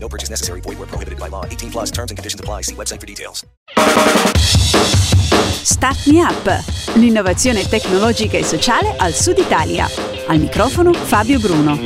No 0.00 0.08
purchase 0.08 0.30
necessary. 0.30 0.60
Void 0.60 0.78
where 0.78 0.86
prohibited 0.86 1.18
by 1.18 1.28
law. 1.28 1.44
18 1.44 1.70
plus 1.70 1.90
terms 1.90 2.10
and 2.10 2.16
conditions 2.16 2.40
apply. 2.40 2.62
See 2.62 2.74
website 2.74 3.00
for 3.00 3.06
details. 3.06 3.44
Start 5.62 6.06
Me 6.06 6.22
Up, 6.22 6.64
l'innovazione 6.94 7.68
tecnologica 7.68 8.38
e 8.38 8.44
sociale 8.44 8.94
al 8.96 9.12
Sud 9.12 9.38
Italia. 9.38 9.88
Al 10.26 10.38
microfono 10.38 10.92
Fabio 10.92 11.38
Bruno. 11.38 11.78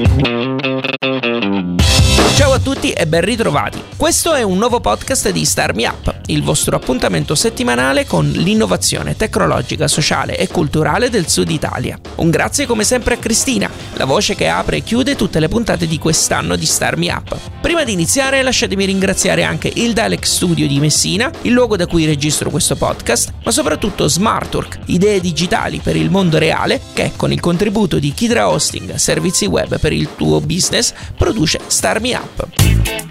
Ciao 2.34 2.52
a 2.52 2.58
tutti 2.58 2.92
e 2.92 3.06
ben 3.06 3.20
ritrovati. 3.20 3.82
Questo 3.96 4.34
è 4.34 4.42
un 4.42 4.58
nuovo 4.58 4.80
podcast 4.80 5.30
di 5.30 5.44
Star 5.44 5.74
Me 5.74 5.86
Up, 5.86 6.20
il 6.26 6.42
vostro 6.42 6.76
appuntamento 6.76 7.34
settimanale 7.34 8.06
con 8.06 8.28
l'innovazione 8.28 9.16
tecnologica, 9.16 9.86
sociale 9.86 10.36
e 10.36 10.48
culturale 10.48 11.10
del 11.10 11.28
Sud 11.28 11.50
Italia. 11.50 11.98
Un 12.16 12.30
grazie 12.30 12.66
come 12.66 12.84
sempre 12.84 13.14
a 13.14 13.18
Cristina, 13.18 13.70
la 14.02 14.08
voce 14.08 14.34
che 14.34 14.48
apre 14.48 14.78
e 14.78 14.82
chiude 14.82 15.14
tutte 15.14 15.38
le 15.38 15.46
puntate 15.46 15.86
di 15.86 15.96
quest'anno 15.96 16.56
di 16.56 16.66
Star 16.66 16.96
Me 16.96 17.12
Up. 17.12 17.38
Prima 17.60 17.84
di 17.84 17.92
iniziare 17.92 18.42
lasciatemi 18.42 18.84
ringraziare 18.84 19.44
anche 19.44 19.70
il 19.72 19.92
Dalek 19.92 20.26
Studio 20.26 20.66
di 20.66 20.80
Messina, 20.80 21.30
il 21.42 21.52
luogo 21.52 21.76
da 21.76 21.86
cui 21.86 22.04
registro 22.04 22.50
questo 22.50 22.74
podcast, 22.74 23.32
ma 23.44 23.52
soprattutto 23.52 24.08
Smartwork, 24.08 24.80
idee 24.86 25.20
digitali 25.20 25.78
per 25.78 25.94
il 25.94 26.10
mondo 26.10 26.38
reale 26.38 26.80
che 26.92 27.12
con 27.14 27.30
il 27.30 27.38
contributo 27.38 28.00
di 28.00 28.12
Kidra 28.12 28.50
Hosting, 28.50 28.96
servizi 28.96 29.46
web 29.46 29.78
per 29.78 29.92
il 29.92 30.08
tuo 30.16 30.40
business, 30.40 30.92
produce 31.16 31.60
Star 31.68 32.00
Me 32.00 32.14
Up. 32.14 33.01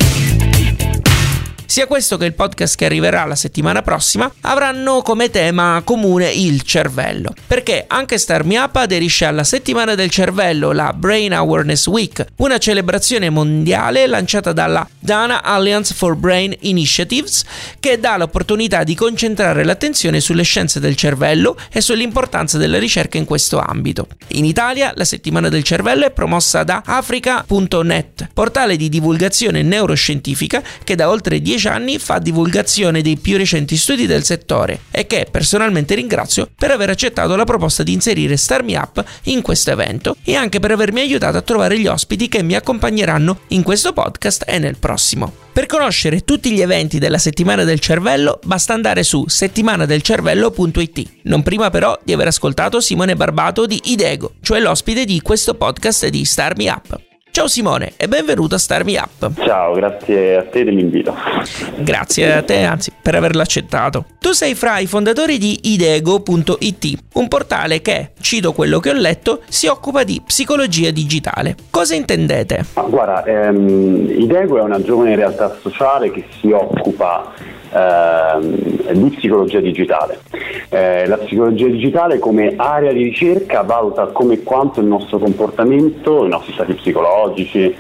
Sia 1.72 1.88
questo 1.88 2.18
che 2.18 2.26
il 2.26 2.34
podcast 2.34 2.76
che 2.76 2.84
arriverà 2.84 3.24
la 3.24 3.38
settimana 3.38 3.82
prossima 3.82 4.30
avranno 4.42 5.02
come 5.02 5.30
tema 5.30 5.82
comune 5.86 6.30
il 6.30 6.64
cervello. 6.64 7.34
Perché 7.48 7.86
anche 7.88 8.18
Star 8.18 8.44
Me 8.44 8.58
Up 8.58 8.76
aderisce 8.76 9.24
alla 9.24 9.46
settimana 9.46 9.96
del 9.96 10.10
cervello, 10.10 10.74
la 10.74 10.92
Brain 10.92 11.32
Awareness 11.32 11.88
Week, 11.88 12.26
una 12.40 12.58
celebrazione 12.58 13.30
mondiale 13.30 14.06
lanciata 14.06 14.52
dalla 14.52 14.86
Dana 15.00 15.44
Alliance 15.44 15.94
for 15.94 16.18
Brain 16.18 16.54
Initiatives 16.60 17.46
che 17.80 17.98
dà 18.02 18.18
l'opportunità 18.18 18.84
di 18.84 18.94
concentrare 18.94 19.64
l'attenzione 19.64 20.20
sulle 20.20 20.44
scienze 20.44 20.82
del 20.82 20.98
cervello 20.98 21.56
e 21.72 21.80
sull'importanza 21.80 22.58
della 22.58 22.80
ricerca 22.80 23.18
in 23.18 23.24
questo 23.24 23.60
ambito. 23.60 24.08
In 24.32 24.44
Italia 24.44 24.92
la 24.98 25.06
settimana 25.06 25.48
del 25.48 25.64
cervello 25.64 26.06
è 26.06 26.12
promossa 26.12 26.64
da 26.64 26.84
Africa.net, 26.86 28.28
portale 28.34 28.76
di 28.76 28.90
divulgazione 28.90 29.62
neuroscientifica 29.62 30.62
che 30.84 30.96
da 30.96 31.10
oltre 31.10 31.42
10 31.42 31.60
anni 31.70 32.00
fa 32.00 32.20
divulgazione 32.20 33.02
dei 33.02 33.18
più 33.18 33.38
recenti 33.38 33.78
studi 33.78 34.06
del 34.06 34.24
settore 34.24 34.82
e 34.92 35.08
che 35.08 35.28
personalmente 35.30 35.96
ringrazio 35.96 36.50
per 36.56 36.72
aver 36.72 36.90
accettato 36.90 37.36
la 37.36 37.44
proposta 37.44 37.84
di 37.84 37.94
inserire 37.94 38.38
Star 38.38 38.64
Me 38.64 38.78
Up 38.78 39.04
in 39.24 39.42
questo 39.42 39.72
evento 39.72 40.16
e 40.24 40.36
anche 40.36 40.60
per 40.60 40.72
avermi 40.72 41.02
aiutato 41.02 41.38
a 41.38 41.42
trovare 41.42 41.80
gli 41.80 41.88
ospiti 41.88 42.28
che 42.28 42.44
mi 42.44 42.56
accompagneranno 42.56 43.42
in 43.50 43.64
questo 43.64 43.94
podcast 43.94 44.44
e 44.48 44.60
nel 44.60 44.78
prossimo. 44.78 45.34
Per 45.52 45.66
conoscere 45.66 46.22
tutti 46.22 46.52
gli 46.52 46.62
eventi 46.62 46.98
della 46.98 47.18
settimana 47.18 47.64
del 47.64 47.80
cervello 47.80 48.40
basta 48.44 48.74
andare 48.74 49.04
su 49.04 49.28
settimanadelcervello.it. 49.28 51.10
Non 51.24 51.44
prima 51.44 51.70
però 51.70 51.98
di 52.04 52.14
aver 52.14 52.28
ascoltato 52.28 52.80
Simone 52.80 53.16
Barbato 53.16 53.66
di 53.66 53.80
Idego, 53.86 54.36
cioè 54.42 54.60
l'ospite 54.60 55.04
di 55.04 55.20
questo 55.22 55.56
podcast 55.56 56.08
di 56.08 56.24
Star 56.24 56.56
Me 56.56 56.70
Up. 56.70 57.11
Ciao 57.34 57.48
Simone 57.48 57.94
e 57.96 58.10
benvenuto 58.10 58.56
a 58.56 58.58
Star 58.58 58.84
Me 58.84 58.98
Up. 58.98 59.32
Ciao, 59.46 59.74
grazie 59.74 60.36
a 60.36 60.44
te 60.44 60.66
dell'invito. 60.66 61.16
Grazie 61.78 62.34
a 62.34 62.44
te, 62.44 62.64
anzi, 62.64 62.92
per 63.02 63.16
averlo 63.16 63.42
accettato. 63.42 64.04
Tu 64.20 64.34
sei 64.34 64.54
fra 64.54 64.80
i 64.80 64.86
fondatori 64.86 65.38
di 65.38 65.58
idego.it, 65.64 66.98
un 67.14 67.28
portale 67.30 67.82
che, 67.82 68.12
cito 68.20 68.52
quello 68.52 68.80
che 68.80 68.90
ho 68.90 68.94
letto, 68.94 69.44
si 69.48 69.68
occupa 69.68 70.04
di 70.04 70.22
psicologia 70.26 70.92
digitale. 70.92 71.56
Cosa 71.70 71.96
intendete? 71.96 72.66
Ma 72.76 72.82
guarda, 72.82 73.24
ehm, 73.24 74.10
Idego 74.10 74.58
è 74.58 74.62
una 74.62 74.82
giovane 74.82 75.16
realtà 75.16 75.56
sociale 75.62 76.12
che 76.12 76.26
si 76.42 76.52
occupa 76.52 77.34
ehm, 77.72 78.92
di 78.92 79.10
psicologia 79.16 79.60
digitale. 79.60 80.20
Eh, 80.70 81.08
la 81.08 81.18
psicologia 81.18 81.68
digitale 81.68 82.20
come 82.20 82.54
area 82.56 82.92
di 82.92 83.04
ricerca 83.04 83.62
valuta 83.62 84.08
come 84.08 84.36
e 84.36 84.44
quanto 84.44 84.80
il 84.80 84.88
nostro 84.88 85.18
comportamento, 85.18 86.26
i 86.26 86.30
nostri 86.30 86.54
stati 86.54 86.74
psicologici, 86.74 87.76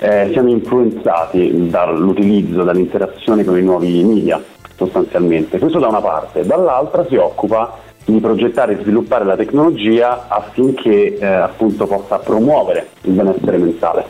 eh, 0.00 0.28
siano 0.32 0.48
influenzati 0.48 1.68
dall'utilizzo, 1.68 2.62
dall'interazione 2.62 3.44
con 3.44 3.58
i 3.58 3.62
nuovi 3.62 4.02
media 4.02 4.42
sostanzialmente. 4.76 5.58
Questo 5.58 5.78
da 5.78 5.88
una 5.88 6.00
parte, 6.00 6.46
dall'altra 6.46 7.04
si 7.06 7.16
occupa 7.16 7.78
di 8.06 8.18
progettare 8.18 8.72
e 8.72 8.82
sviluppare 8.82 9.24
la 9.24 9.36
tecnologia 9.36 10.26
affinché 10.28 11.18
eh, 11.18 11.26
appunto 11.26 11.86
possa 11.86 12.18
promuovere 12.18 12.88
il 13.02 13.12
benessere 13.12 13.58
mentale. 13.58 14.06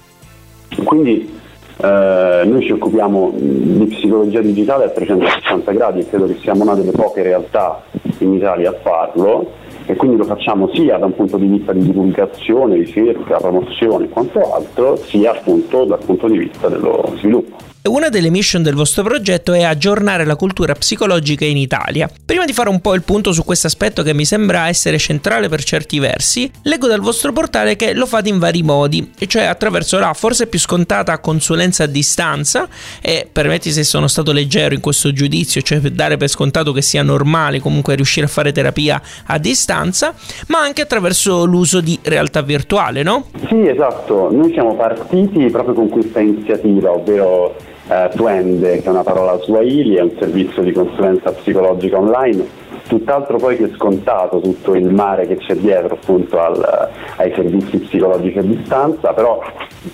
Quindi 0.85 1.39
eh, 1.83 2.45
noi 2.45 2.63
ci 2.63 2.73
occupiamo 2.73 3.33
di 3.35 3.87
psicologia 3.87 4.41
digitale 4.41 4.85
a 4.85 4.89
360 4.91 5.73
gradi 5.73 6.01
e 6.01 6.09
credo 6.09 6.27
che 6.27 6.37
siamo 6.41 6.63
una 6.63 6.75
delle 6.75 6.91
poche 6.91 7.23
realtà 7.23 7.83
in 8.19 8.35
Italia 8.35 8.71
a 8.71 8.79
farlo 8.83 9.53
e 9.87 9.97
quindi 9.97 10.17
lo 10.17 10.25
facciamo 10.25 10.69
sia 10.75 10.99
da 10.99 11.07
un 11.07 11.15
punto 11.15 11.37
di 11.37 11.47
vista 11.47 11.73
di 11.73 11.81
divulgazione, 11.81 12.77
ricerca, 12.77 13.39
promozione 13.39 14.05
e 14.05 14.09
quanto 14.09 14.53
altro, 14.53 14.97
sia 14.97 15.33
appunto 15.33 15.85
dal 15.85 16.05
punto 16.05 16.29
di 16.29 16.39
vista 16.39 16.69
dello 16.69 17.13
sviluppo. 17.17 17.57
Una 17.83 18.11
delle 18.11 18.29
mission 18.29 18.63
del 18.63 18.75
vostro 18.75 19.03
progetto 19.03 19.55
è 19.55 19.63
aggiornare 19.63 20.27
la 20.27 20.37
cultura 20.37 20.75
psicologica 20.75 21.47
in 21.47 21.57
Italia. 21.57 22.11
Prima 22.27 22.45
di 22.45 22.53
fare 22.53 22.69
un 22.69 22.83
po' 22.83 22.93
il 22.93 23.01
punto 23.01 23.33
su 23.33 23.43
questo 23.43 23.69
aspetto 23.69 24.03
che 24.03 24.13
mi 24.13 24.27
sembra 24.27 24.69
essere 24.69 24.99
centrale 24.99 25.49
per 25.49 25.65
certi 25.65 25.99
versi, 25.99 26.51
leggo 26.65 26.87
dal 26.87 27.01
vostro 27.01 27.33
portale 27.33 27.77
che 27.77 27.95
lo 27.95 28.05
fate 28.05 28.29
in 28.29 28.39
vari 28.39 28.63
modi, 28.63 29.13
e 29.19 29.27
cioè 29.27 29.45
attraverso 29.45 29.99
la 29.99 30.13
forse 30.13 30.47
più 30.47 30.59
scontata 30.59 31.19
consulenza 31.21 31.85
a 31.85 31.87
distanza, 31.87 32.69
e 33.01 33.27
permetti 33.33 33.71
se 33.73 33.83
sono 33.83 34.09
stato 34.09 34.33
leggero 34.33 34.75
in 34.75 34.81
questo 34.81 35.11
giudizio, 35.11 35.62
cioè 35.62 35.79
dare 35.79 36.19
per 36.19 36.29
scontato 36.29 36.73
che 36.73 36.83
sia 36.83 37.03
normale 37.03 37.61
comunque 37.61 37.95
riuscire 37.95 38.27
a 38.27 38.29
fare 38.29 38.53
terapia 38.53 39.01
a 39.25 39.39
distanza, 39.39 40.12
ma 40.49 40.59
anche 40.59 40.83
attraverso 40.83 41.47
l'uso 41.47 41.81
di 41.81 41.99
realtà 42.03 42.43
virtuale, 42.43 43.03
no? 43.03 43.29
Sì, 43.49 43.67
esatto, 43.67 44.29
noi 44.31 44.53
siamo 44.53 44.77
partiti 44.77 45.49
proprio 45.51 45.73
con 45.73 45.89
questa 45.89 46.21
iniziativa, 46.21 46.91
ovvero 46.91 47.69
eh, 47.91 48.09
Twende, 48.15 48.81
che 48.81 48.84
è 48.84 48.89
una 48.89 49.03
parola 49.03 49.37
swahili, 49.41 49.97
è 49.97 50.03
un 50.03 50.12
servizio 50.19 50.62
di 50.62 50.73
consulenza 50.73 51.33
psicologica 51.33 51.99
online, 51.99 52.47
tutt'altro 52.87 53.37
poi 53.37 53.56
che 53.56 53.71
scontato 53.75 54.41
tutto 54.41 54.75
il 54.75 54.89
mare 54.89 55.27
che 55.27 55.37
c'è 55.37 55.55
dietro 55.56 55.95
appunto 55.95 56.41
al, 56.41 56.89
ai 57.17 57.33
servizi 57.34 57.79
psicologici 57.79 58.39
a 58.39 58.43
distanza, 58.43 59.12
però 59.12 59.43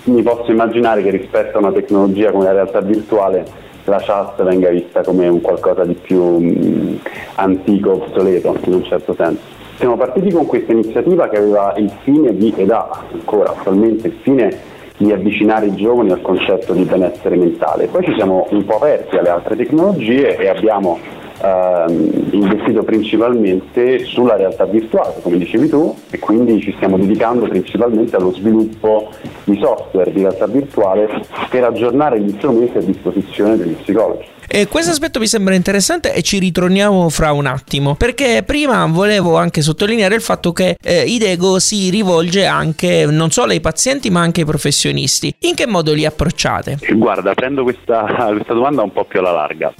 mi 0.05 0.21
posso 0.21 0.51
immaginare 0.51 1.01
che 1.01 1.09
rispetto 1.09 1.57
a 1.57 1.59
una 1.59 1.71
tecnologia 1.71 2.31
come 2.31 2.45
la 2.45 2.53
realtà 2.53 2.81
virtuale 2.81 3.65
la 3.85 4.01
chat 4.01 4.43
venga 4.43 4.69
vista 4.69 5.01
come 5.01 5.27
un 5.29 5.39
qualcosa 5.39 5.85
di 5.85 5.93
più 5.93 6.21
mh, 6.21 6.99
antico, 7.35 7.93
obsoleto 7.93 8.57
in 8.65 8.73
un 8.73 8.83
certo 8.83 9.13
senso. 9.13 9.55
Siamo 9.77 9.95
partiti 9.95 10.29
con 10.31 10.45
questa 10.45 10.73
iniziativa 10.73 11.29
che 11.29 11.37
aveva 11.37 11.73
il 11.77 11.89
fine 12.03 12.35
di, 12.35 12.53
ed 12.55 12.69
ha 12.71 12.89
ancora 13.13 13.51
attualmente 13.51 14.07
il 14.07 14.15
fine 14.23 14.75
di 14.97 15.11
avvicinare 15.11 15.67
i 15.67 15.75
giovani 15.75 16.11
al 16.11 16.21
concetto 16.21 16.73
di 16.73 16.83
benessere 16.83 17.35
mentale. 17.35 17.87
Poi 17.87 18.03
ci 18.03 18.13
siamo 18.15 18.47
un 18.49 18.65
po' 18.65 18.75
aperti 18.77 19.17
alle 19.17 19.29
altre 19.29 19.55
tecnologie 19.55 20.37
e 20.37 20.47
abbiamo 20.47 20.97
ehm, 21.41 22.29
investito 22.31 22.83
principalmente 22.83 24.03
sulla 24.05 24.35
realtà 24.35 24.65
virtuale, 24.65 25.15
come 25.21 25.37
dicevi 25.37 25.69
tu, 25.69 25.95
e 26.09 26.19
quindi 26.19 26.59
ci 26.61 26.73
stiamo 26.75 26.97
dedicando 26.97 27.47
principalmente 27.47 28.15
allo 28.15 28.31
sviluppo 28.31 29.09
di 29.43 29.57
software 29.61 30.11
di 30.11 30.21
realtà 30.21 30.47
virtuale 30.47 31.07
per 31.49 31.63
aggiornare 31.63 32.19
gli 32.19 32.33
strumenti 32.37 32.77
a 32.77 32.81
disposizione 32.81 33.57
degli 33.57 33.73
psicologi. 33.73 34.25
E 34.49 34.67
questo 34.67 34.91
aspetto 34.91 35.19
mi 35.19 35.27
sembra 35.27 35.55
interessante 35.55 36.13
e 36.13 36.21
ci 36.21 36.39
ritorniamo 36.39 37.09
fra 37.09 37.33
un 37.33 37.47
attimo, 37.47 37.95
perché 37.95 38.43
prima 38.45 38.85
volevo 38.85 39.35
anche 39.35 39.61
sottolineare 39.61 40.15
il 40.15 40.21
fatto 40.21 40.53
che 40.53 40.77
eh, 40.81 41.03
Idego 41.03 41.59
si 41.59 41.89
rivolge 41.89 42.45
anche 42.45 43.05
non 43.09 43.29
solo 43.29 43.51
ai 43.51 43.59
pazienti 43.59 44.09
ma 44.09 44.21
anche 44.21 44.41
ai 44.41 44.45
professionisti. 44.47 45.35
In 45.39 45.53
che 45.53 45.67
modo 45.67 45.93
li 45.93 46.05
approcciate? 46.05 46.77
Guarda, 46.93 47.33
prendo 47.33 47.63
questa, 47.63 48.05
questa 48.31 48.53
domanda 48.53 48.83
un 48.83 48.93
po' 48.93 49.03
più 49.03 49.19
alla 49.19 49.33
larga. 49.33 49.73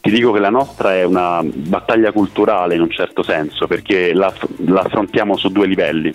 Ti 0.00 0.10
dico 0.10 0.32
che 0.32 0.40
la 0.40 0.50
nostra 0.50 0.94
è 0.94 1.04
una 1.04 1.40
battaglia 1.42 2.10
culturale 2.10 2.74
in 2.76 2.80
un 2.80 2.90
certo 2.90 3.22
senso, 3.22 3.66
perché 3.66 4.14
la, 4.14 4.32
la 4.66 4.80
affrontiamo 4.80 5.36
su 5.36 5.50
due 5.50 5.66
livelli. 5.66 6.12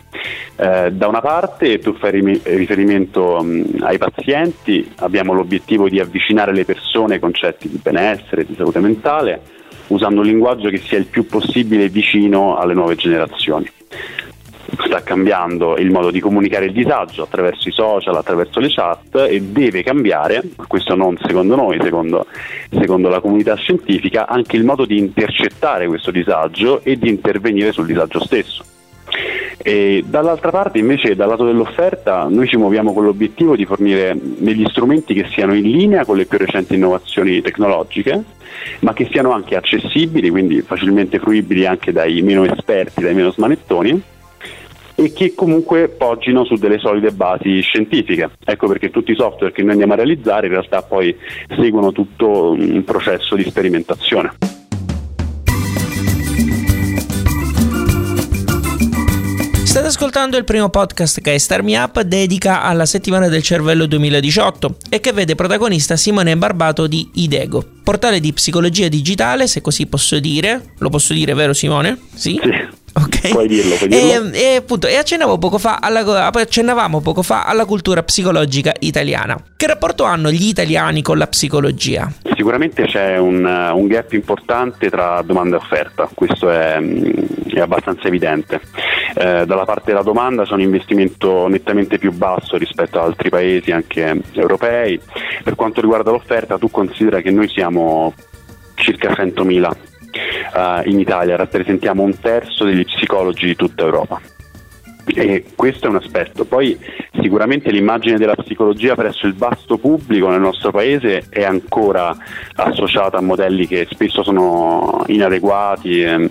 Eh, 0.55 0.91
da 0.91 1.07
una 1.07 1.21
parte 1.21 1.77
tu 1.79 1.95
fai 1.95 2.41
riferimento 2.43 3.41
mh, 3.41 3.81
ai 3.81 3.97
pazienti, 3.99 4.91
abbiamo 4.97 5.33
l'obiettivo 5.33 5.87
di 5.87 5.99
avvicinare 5.99 6.53
le 6.53 6.65
persone 6.65 7.13
ai 7.15 7.19
concetti 7.19 7.69
di 7.69 7.77
benessere, 7.81 7.97
di 8.45 8.55
salute 8.55 8.79
mentale, 8.79 9.41
usando 9.87 10.21
un 10.21 10.27
linguaggio 10.27 10.69
che 10.69 10.77
sia 10.77 10.97
il 10.97 11.05
più 11.05 11.25
possibile 11.25 11.89
vicino 11.89 12.57
alle 12.57 12.73
nuove 12.73 12.95
generazioni 12.95 13.69
sta 14.85 15.01
cambiando 15.01 15.77
il 15.77 15.89
modo 15.91 16.11
di 16.11 16.19
comunicare 16.19 16.65
il 16.65 16.73
disagio 16.73 17.23
attraverso 17.23 17.69
i 17.69 17.71
social, 17.71 18.15
attraverso 18.15 18.59
le 18.59 18.69
chat 18.69 19.15
e 19.29 19.41
deve 19.41 19.83
cambiare, 19.83 20.43
questo 20.67 20.95
non 20.95 21.17
secondo 21.21 21.55
noi, 21.55 21.79
secondo, 21.81 22.25
secondo 22.69 23.09
la 23.09 23.19
comunità 23.19 23.55
scientifica, 23.55 24.27
anche 24.27 24.57
il 24.57 24.63
modo 24.63 24.85
di 24.85 24.97
intercettare 24.97 25.87
questo 25.87 26.11
disagio 26.11 26.81
e 26.83 26.97
di 26.97 27.09
intervenire 27.09 27.71
sul 27.71 27.85
disagio 27.85 28.19
stesso. 28.19 28.63
E 29.61 30.03
dall'altra 30.07 30.51
parte 30.51 30.79
invece 30.79 31.15
dal 31.15 31.27
lato 31.27 31.45
dell'offerta 31.45 32.27
noi 32.29 32.47
ci 32.47 32.55
muoviamo 32.55 32.93
con 32.93 33.03
l'obiettivo 33.03 33.55
di 33.55 33.65
fornire 33.65 34.17
degli 34.17 34.65
strumenti 34.67 35.13
che 35.13 35.27
siano 35.31 35.53
in 35.53 35.69
linea 35.69 36.05
con 36.05 36.15
le 36.15 36.25
più 36.25 36.37
recenti 36.37 36.75
innovazioni 36.75 37.41
tecnologiche 37.41 38.23
ma 38.79 38.93
che 38.93 39.07
siano 39.11 39.31
anche 39.31 39.55
accessibili, 39.55 40.29
quindi 40.29 40.61
facilmente 40.61 41.19
fruibili 41.19 41.65
anche 41.65 41.91
dai 41.91 42.21
meno 42.21 42.45
esperti, 42.45 43.01
dai 43.01 43.13
meno 43.13 43.31
smanettoni 43.31 44.01
e 44.95 45.13
che 45.13 45.33
comunque 45.33 45.87
poggino 45.87 46.43
su 46.43 46.55
delle 46.55 46.77
solide 46.77 47.11
basi 47.11 47.61
scientifiche. 47.61 48.31
Ecco 48.43 48.67
perché 48.67 48.89
tutti 48.89 49.11
i 49.11 49.15
software 49.15 49.53
che 49.53 49.61
noi 49.61 49.71
andiamo 49.71 49.93
a 49.93 49.97
realizzare 49.97 50.47
in 50.47 50.53
realtà 50.53 50.81
poi 50.81 51.15
seguono 51.55 51.91
tutto 51.91 52.51
un 52.51 52.83
processo 52.83 53.35
di 53.35 53.43
sperimentazione. 53.43 54.58
Ascoltando 59.89 60.37
il 60.37 60.43
primo 60.43 60.69
podcast 60.69 61.19
che 61.19 61.39
Star 61.39 61.63
Me 61.63 61.75
Up 61.75 62.01
dedica 62.01 62.61
alla 62.61 62.85
settimana 62.85 63.27
del 63.27 63.41
cervello 63.41 63.87
2018 63.87 64.75
e 64.87 64.99
che 64.99 65.13
vede 65.13 65.33
protagonista 65.33 65.95
Simone 65.95 66.37
Barbato 66.37 66.85
di 66.85 67.09
Idego, 67.15 67.63
portale 67.83 68.19
di 68.19 68.31
psicologia 68.31 68.87
digitale, 68.87 69.47
se 69.47 69.61
così 69.61 69.87
posso 69.87 70.19
dire. 70.19 70.73
Lo 70.77 70.89
posso 70.89 71.13
dire, 71.13 71.33
vero 71.33 71.53
Simone? 71.53 71.97
Sì. 72.13 72.39
sì. 72.39 72.77
Ok. 72.93 73.29
Puoi 73.29 73.47
dirlo, 73.47 73.75
puoi 73.75 73.89
dirlo. 73.89 74.31
E, 74.31 74.39
e, 74.39 74.55
appunto, 74.57 74.85
e 74.85 74.95
accennavo 74.95 75.39
poco 75.39 75.57
fa 75.57 75.79
alla, 75.81 76.27
accennavamo 76.31 77.01
poco 77.01 77.23
fa 77.23 77.45
alla 77.45 77.65
cultura 77.65 78.03
psicologica 78.03 78.73
italiana. 78.79 79.41
Che 79.55 79.67
rapporto 79.67 80.03
hanno 80.03 80.29
gli 80.31 80.47
italiani 80.47 81.01
con 81.01 81.17
la 81.17 81.27
psicologia? 81.27 82.11
Sicuramente 82.35 82.83
c'è 82.85 83.17
un, 83.17 83.43
un 83.43 83.87
gap 83.87 84.13
importante 84.13 84.89
tra 84.89 85.21
domanda 85.23 85.55
e 85.55 85.59
offerta, 85.59 86.07
questo 86.13 86.49
è, 86.49 86.79
mm, 86.79 87.11
è 87.53 87.59
abbastanza 87.59 88.07
evidente. 88.07 88.61
Eh, 89.21 89.45
dalla 89.45 89.65
parte 89.65 89.87
della 89.87 90.01
domanda 90.01 90.45
c'è 90.45 90.53
un 90.53 90.61
investimento 90.61 91.49
nettamente 91.49 91.97
più 91.97 92.13
basso 92.13 92.55
rispetto 92.55 92.99
ad 92.99 93.07
altri 93.07 93.29
paesi 93.29 93.69
anche 93.69 94.21
europei. 94.31 94.97
Per 95.43 95.55
quanto 95.55 95.81
riguarda 95.81 96.11
l'offerta, 96.11 96.57
tu 96.57 96.71
considera 96.71 97.19
che 97.19 97.29
noi 97.29 97.49
siamo 97.49 98.13
circa 98.75 99.09
100.000 99.09 99.71
uh, 100.53 100.89
in 100.89 100.99
Italia 100.99 101.35
rappresentiamo 101.35 102.01
un 102.01 102.17
terzo 102.17 102.63
degli 102.63 102.85
psicologi 102.85 103.45
di 103.45 103.57
tutta 103.57 103.83
Europa. 103.83 104.21
E 105.13 105.43
questo 105.53 105.87
è 105.87 105.89
un 105.89 105.97
aspetto. 105.97 106.45
Poi 106.45 106.77
sicuramente 107.19 107.71
l'immagine 107.71 108.17
della 108.17 108.35
psicologia 108.35 108.95
presso 108.95 109.25
il 109.25 109.35
vasto 109.35 109.77
pubblico 109.77 110.29
nel 110.29 110.39
nostro 110.39 110.71
paese 110.71 111.25
è 111.29 111.43
ancora 111.43 112.15
associata 112.55 113.17
a 113.17 113.21
modelli 113.21 113.67
che 113.67 113.87
spesso 113.89 114.23
sono 114.23 115.03
inadeguati, 115.07 116.01
ehm, 116.03 116.27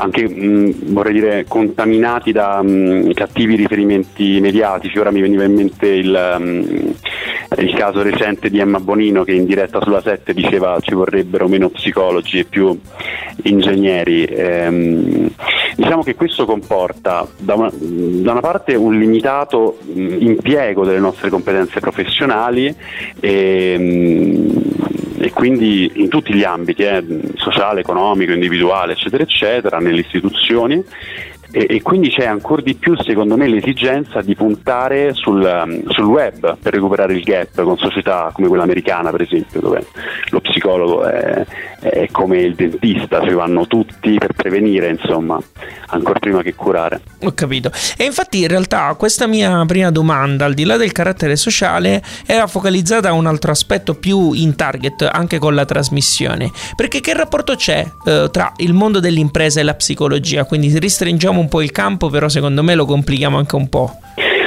anche 0.00 0.28
mh, 0.28 0.92
vorrei 0.92 1.12
dire 1.12 1.44
contaminati 1.48 2.30
da 2.30 2.62
mh, 2.62 3.12
cattivi 3.14 3.56
riferimenti 3.56 4.38
mediatici. 4.40 4.98
Ora 4.98 5.10
mi 5.10 5.20
veniva 5.20 5.44
in 5.44 5.54
mente 5.54 5.88
il, 5.88 6.36
mh, 6.38 7.60
il 7.60 7.74
caso 7.74 8.02
recente 8.02 8.48
di 8.48 8.60
Emma 8.60 8.78
Bonino 8.78 9.24
che 9.24 9.32
in 9.32 9.44
diretta 9.44 9.80
sulla 9.82 10.00
7 10.00 10.32
diceva 10.34 10.78
ci 10.80 10.94
vorrebbero 10.94 11.48
meno 11.48 11.68
psicologi 11.68 12.38
e 12.38 12.44
più 12.44 12.78
ingegneri. 13.42 14.24
Ehm, 14.24 15.30
diciamo 15.74 16.02
che 16.02 16.14
questo 16.14 16.44
comporta 16.44 17.26
da 17.36 17.54
una, 17.54 17.70
da 17.72 18.30
una 18.32 18.40
parte 18.40 18.76
un 18.76 18.96
limitato 18.96 19.78
impiego 19.94 20.84
delle 20.84 21.00
nostre 21.00 21.28
competenze 21.28 21.80
professionali 21.80 22.72
e, 23.18 23.76
e 25.20 25.30
quindi 25.30 25.90
in 25.94 26.08
tutti 26.08 26.32
gli 26.32 26.44
ambiti, 26.44 26.82
eh, 26.82 27.04
sociale, 27.36 27.80
economico, 27.80 28.32
individuale, 28.32 28.92
eccetera, 28.92 29.22
eccetera, 29.22 29.78
nelle 29.78 30.00
istituzioni 30.00 30.82
e, 31.50 31.66
e, 31.68 31.82
quindi 31.82 32.10
c'è 32.10 32.26
ancora 32.26 32.60
di 32.60 32.74
più 32.74 32.94
secondo 33.02 33.36
me 33.36 33.48
l'esigenza 33.48 34.20
di 34.20 34.34
puntare 34.34 35.14
sul, 35.14 35.40
um, 35.40 35.82
sul, 35.88 36.04
web 36.04 36.58
per 36.60 36.74
recuperare 36.74 37.14
il 37.14 37.22
gap 37.22 37.62
con 37.62 37.78
società 37.78 38.30
come 38.34 38.48
quella 38.48 38.64
americana 38.64 39.10
per 39.10 39.22
esempio 39.22 39.60
dove 39.60 39.86
lo 40.30 40.40
psicologo 40.40 41.04
è, 41.06 41.46
è 41.80 42.08
come 42.10 42.40
il 42.40 42.54
dentista, 42.54 43.20
cioè 43.20 43.32
vanno 43.32 43.66
tutti 43.66 44.18
per 44.18 44.32
prevenire 44.34 44.90
insomma 44.90 45.40
ancora 45.86 46.18
prima 46.18 46.42
che 46.42 46.54
curare. 46.54 47.00
Ho 47.22 47.32
capito. 47.32 47.70
E 47.96 48.04
infatti 48.04 48.40
in 48.40 48.48
realtà 48.48 48.94
questa 48.94 49.26
mia 49.26 49.64
prima 49.66 49.90
domanda 49.90 50.44
al 50.44 50.54
di 50.54 50.64
là 50.64 50.76
del 50.76 50.92
carattere 50.92 51.36
sociale 51.36 52.02
era 52.26 52.46
focalizzata 52.46 53.08
a 53.08 53.12
un 53.12 53.26
altro 53.26 53.52
aspetto 53.52 53.94
più 53.94 54.32
in 54.32 54.54
target 54.56 55.08
anche 55.10 55.38
con 55.38 55.54
la 55.54 55.64
trasmissione. 55.64 56.50
Perché 56.76 57.00
che 57.00 57.14
rapporto 57.14 57.54
c'è 57.54 57.84
eh, 58.04 58.28
tra 58.30 58.52
il 58.56 58.72
mondo 58.72 59.00
dell'impresa 59.00 59.60
e 59.60 59.62
la 59.62 59.74
psicologia? 59.74 60.44
Quindi 60.44 60.68
ristringiamo 61.38 61.40
un 61.40 61.48
po' 61.48 61.62
il 61.62 61.70
campo, 61.70 62.08
però 62.08 62.28
secondo 62.28 62.62
me 62.62 62.74
lo 62.74 62.84
complichiamo 62.84 63.38
anche 63.38 63.56
un 63.56 63.68
po'. 63.68 63.96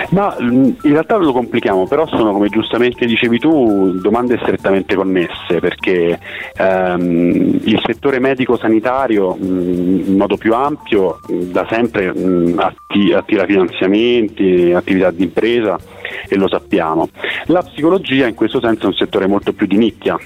Ma 0.09 0.35
mm, 0.41 0.63
in 0.81 0.91
realtà 0.91 1.15
lo 1.15 1.31
complichiamo, 1.31 1.88
però 1.88 2.05
sono 2.05 2.33
come 2.33 2.49
giustamente 2.49 3.05
dicevi 3.05 3.39
tu 3.39 3.97
domande 4.01 4.38
strettamente 4.41 4.93
connesse 4.93 5.59
perché 5.61 6.19
ehm, 6.53 7.61
il 7.63 7.81
settore 7.85 8.19
medico-sanitario 8.19 9.38
mm, 9.41 10.07
in 10.07 10.17
modo 10.17 10.35
più 10.35 10.53
ampio 10.53 11.19
da 11.29 11.65
sempre 11.69 12.13
mh, 12.13 12.19
mm, 12.19 12.59
attira 12.59 13.45
finanziamenti, 13.45 14.73
attività 14.73 15.11
di 15.11 15.23
impresa 15.23 15.79
e 16.27 16.35
lo 16.35 16.49
sappiamo. 16.49 17.07
La 17.45 17.61
psicologia 17.61 18.27
in 18.27 18.35
questo 18.35 18.59
senso 18.59 18.83
è 18.83 18.87
un 18.87 18.94
settore 18.94 19.27
molto 19.27 19.53
più 19.53 19.65
di 19.65 19.77
nicchia, 19.77 20.17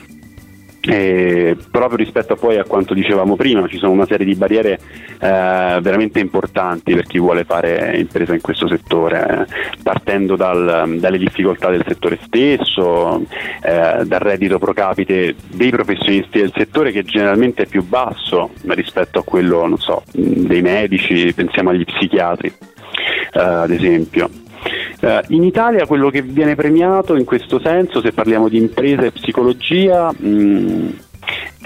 e 0.88 1.58
proprio 1.72 1.98
rispetto 1.98 2.36
poi 2.36 2.58
a 2.58 2.64
quanto 2.64 2.94
dicevamo 2.94 3.36
prima, 3.36 3.68
ci 3.68 3.78
sono 3.78 3.92
una 3.92 4.06
serie 4.06 4.26
di 4.26 4.36
barriere 4.36 4.80
eh, 5.20 5.80
veramente 5.82 6.20
importanti 6.20 6.94
per 6.94 7.06
chi 7.06 7.20
vuole 7.20 7.44
fare 7.44 7.98
impresa 7.98 8.34
in 8.34 8.42
questo 8.42 8.68
settore, 8.68 9.48
eh, 9.48 9.80
partendo 9.82 10.36
dal, 10.36 10.98
dalle 11.00 11.18
difficoltà 11.18 11.70
del 11.70 11.84
settore 11.88 12.20
stesso, 12.26 13.22
eh, 13.64 14.06
dal 14.06 14.20
reddito 14.20 14.60
pro 14.60 14.74
capite 14.74 15.36
dei 15.48 15.70
professionisti 15.70 16.40
del 16.40 16.54
settore 16.56 16.92
che 16.92 17.04
generalmente 17.04 17.64
è 17.64 17.68
più 17.68 17.84
basso 17.84 18.52
rispetto 18.68 19.20
a 19.20 19.24
quello 19.24 19.76
so, 19.78 20.04
dei 20.12 20.62
medici, 20.62 21.34
pensiamo 21.34 21.72
agli 21.72 21.86
psichiatri 21.86 22.54
eh, 23.34 23.40
ad 23.40 23.72
esempio. 23.72 24.30
Uh, 25.02 25.20
in 25.28 25.44
Italia 25.44 25.86
quello 25.86 26.10
che 26.10 26.22
viene 26.22 26.56
premiato 26.56 27.16
in 27.16 27.26
questo 27.26 27.60
senso, 27.60 28.02
se 28.02 28.12
parliamo 28.12 28.50
di 28.50 28.58
impresa 28.58 29.04
e 29.04 29.12
psicologia, 29.12 30.12
mh, 30.12 30.28
mm, 30.28 30.88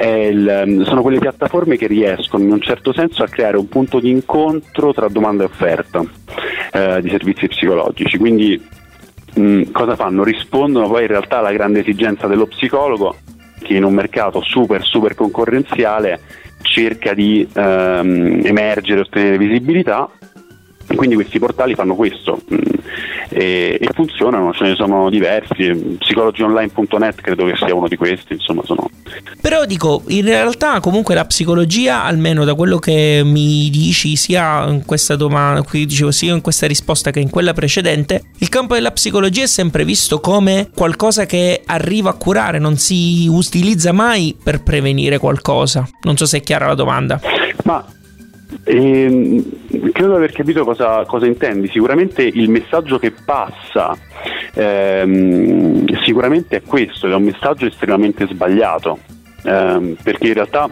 il, 0.02 0.64
mm, 0.68 0.82
sono 0.84 1.02
quelle 1.02 1.20
piattaforme 1.20 1.78
che 1.78 1.88
riescono 1.88 2.44
in 2.44 2.52
un 2.52 2.62
certo 2.62 2.92
senso 2.94 3.24
a 3.24 3.28
creare 3.28 3.58
un 3.58 3.68
punto 3.68 4.00
di 4.00 4.10
incontro 4.10 4.94
tra 4.94 5.08
domanda 5.08 5.44
e 5.44 5.46
offerta 5.46 6.00
uh, 6.00 7.02
di 7.02 7.10
servizi 7.10 7.48
psicologici. 7.48 8.18
Quindi 8.18 8.62
mh, 9.36 9.42
mm, 9.42 9.62
cosa 9.72 9.96
fanno? 9.96 10.24
Rispondono 10.24 10.88
poi 10.88 11.02
in 11.04 11.08
realtà 11.08 11.40
alla 11.40 11.54
grande 11.54 11.82
esigenza 11.82 12.28
dello 12.28 12.48
psicologo 12.48 13.16
che 13.62 13.76
in 13.76 13.84
un 13.84 13.94
mercato 13.94 14.42
super 14.42 14.84
super 14.84 15.16
concorrenziale 15.16 16.20
cerca 16.62 17.14
di 17.14 17.48
ehm, 17.54 18.42
emergere, 18.44 19.02
ottenere 19.02 19.38
visibilità 19.38 20.10
quindi 20.96 21.16
questi 21.16 21.40
portali 21.40 21.76
fanno 21.76 21.96
questo 21.96 22.42
mm, 22.54 22.58
e, 23.30 23.78
e, 23.80 23.90
funzionano, 23.94 24.54
ce 24.54 24.64
ne 24.64 24.76
sono 24.76 25.10
diversi, 25.10 25.98
psicologyonline.net 26.00 27.22
credo 27.22 27.46
che 27.46 27.56
sia 27.56 27.74
uno 27.74 27.88
di 27.88 27.96
questi, 27.96 28.34
insomma 28.34 28.64
sono... 28.66 28.90
Però 29.42 29.66
dico, 29.66 30.04
in 30.08 30.26
realtà 30.26 30.80
comunque 30.80 31.16
la 31.16 31.26
psicologia, 31.26 32.04
almeno 32.04 32.44
da 32.44 32.56
quello 32.56 32.80
che 32.80 33.22
mi 33.24 33.70
dici 33.70 34.16
sia 34.16 34.66
in 34.68 34.84
questa 34.86 35.16
domanda, 35.16 35.62
qui 35.62 35.86
dicevo 35.86 36.12
sia 36.12 36.34
in 36.34 36.42
questa 36.42 36.68
risposta 36.68 37.12
che 37.12 37.20
in 37.20 37.30
quella 37.30 37.54
precedente, 37.54 38.24
il 38.40 38.50
campo 38.50 38.74
della 38.74 38.92
psicologia 38.92 39.44
è 39.44 39.48
sempre 39.48 39.86
visto 39.86 40.20
come 40.20 40.70
qualcosa 40.76 41.26
che 41.26 41.62
arriva 41.66 42.10
a 42.10 42.14
curare, 42.14 42.60
non 42.60 42.78
si 42.78 43.28
utilizza 43.28 43.92
mai 43.92 44.36
per 44.42 44.62
prevenire 44.64 45.18
qualcosa. 45.18 45.88
Non 46.02 46.18
so 46.18 46.26
se 46.26 46.38
è 46.38 46.42
chiara 46.42 46.68
la 46.68 46.76
domanda. 46.76 47.20
Ma 47.64 47.86
eh, 48.70 49.44
credo 49.92 50.10
di 50.10 50.16
aver 50.16 50.32
capito 50.32 50.64
cosa, 50.64 51.04
cosa, 51.06 51.26
intendi. 51.26 51.68
Sicuramente 51.70 52.22
il 52.22 52.50
messaggio 52.50 53.00
che 53.00 53.12
passa 53.12 53.98
ehm, 54.54 55.86
sicuramente 56.04 56.58
è 56.58 56.62
questo, 56.62 57.08
è 57.08 57.16
un 57.16 57.24
messaggio 57.24 57.66
estremamente 57.66 58.28
sbagliato, 58.28 59.00
ehm, 59.44 59.96
perché 60.04 60.28
in 60.28 60.34
realtà 60.36 60.70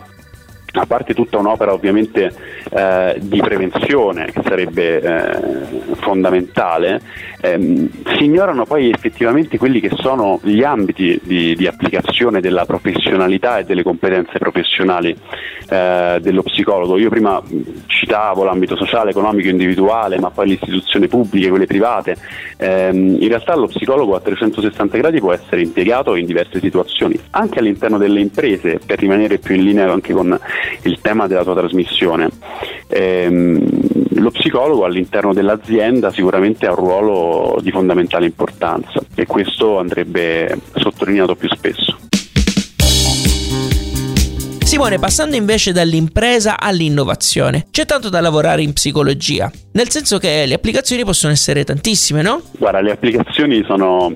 a 0.79 0.85
parte 0.85 1.13
tutta 1.13 1.37
un'opera 1.37 1.73
ovviamente 1.73 2.31
eh, 2.71 3.15
di 3.19 3.39
prevenzione 3.39 4.25
che 4.31 4.41
sarebbe 4.43 5.01
eh, 5.01 5.95
fondamentale, 5.95 7.01
ehm, 7.41 7.89
si 8.15 8.25
ignorano 8.25 8.65
poi 8.65 8.89
effettivamente 8.89 9.57
quelli 9.57 9.79
che 9.79 9.91
sono 9.95 10.39
gli 10.43 10.63
ambiti 10.63 11.19
di, 11.23 11.55
di 11.55 11.67
applicazione 11.67 12.41
della 12.41 12.65
professionalità 12.65 13.59
e 13.59 13.63
delle 13.63 13.83
competenze 13.83 14.37
professionali 14.37 15.15
eh, 15.69 16.19
dello 16.21 16.43
psicologo. 16.43 16.97
Io 16.97 17.09
prima 17.09 17.41
citavo 17.87 18.43
l'ambito 18.43 18.75
sociale, 18.75 19.11
economico, 19.11 19.49
individuale, 19.49 20.19
ma 20.19 20.29
poi 20.29 20.47
le 20.47 20.53
istituzioni 20.53 21.07
pubbliche, 21.07 21.49
quelle 21.49 21.65
private. 21.65 22.15
Ehm, 22.57 23.17
in 23.19 23.27
realtà 23.27 23.55
lo 23.55 23.67
psicologo 23.67 24.15
a 24.15 24.19
360 24.19 24.97
gradi 24.97 25.19
può 25.19 25.33
essere 25.33 25.61
impiegato 25.61 26.15
in 26.15 26.25
diverse 26.25 26.59
situazioni, 26.59 27.19
anche 27.31 27.59
all'interno 27.59 27.97
delle 27.97 28.19
imprese, 28.19 28.79
per 28.85 28.99
rimanere 28.99 29.37
più 29.37 29.55
in 29.55 29.63
linea 29.63 29.91
anche 29.91 30.13
con 30.13 30.37
il 30.83 30.99
tema 31.01 31.27
della 31.27 31.43
tua 31.43 31.55
trasmissione. 31.55 32.29
Ehm, 32.87 34.19
lo 34.19 34.31
psicologo 34.31 34.85
all'interno 34.85 35.33
dell'azienda 35.33 36.11
sicuramente 36.11 36.65
ha 36.65 36.71
un 36.71 36.75
ruolo 36.75 37.59
di 37.61 37.71
fondamentale 37.71 38.25
importanza 38.25 39.01
e 39.15 39.25
questo 39.25 39.77
andrebbe 39.77 40.59
sottolineato 40.73 41.35
più 41.35 41.49
spesso. 41.49 41.97
Simone, 44.67 44.99
passando 44.99 45.37
invece 45.37 45.71
dall'impresa 45.71 46.59
all'innovazione, 46.59 47.67
c'è 47.71 47.85
tanto 47.85 48.09
da 48.09 48.19
lavorare 48.19 48.61
in 48.61 48.73
psicologia, 48.73 49.49
nel 49.71 49.89
senso 49.89 50.17
che 50.17 50.45
le 50.45 50.55
applicazioni 50.55 51.05
possono 51.05 51.31
essere 51.31 51.63
tantissime, 51.63 52.21
no? 52.21 52.41
Guarda, 52.57 52.81
le 52.81 52.91
applicazioni 52.91 53.63
sono 53.65 54.13